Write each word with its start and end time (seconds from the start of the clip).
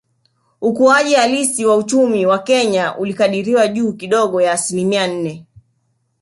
Ukuaji 0.61 1.13
halisi 1.13 1.65
wa 1.65 1.75
uchumi 1.77 2.25
wa 2.25 2.39
Kenya 2.39 2.97
ulikadiriwa 2.97 3.67
juu 3.67 3.93
kidogo 3.93 4.41
ya 4.41 4.51
asilimia 4.51 5.07
nne 5.07 5.45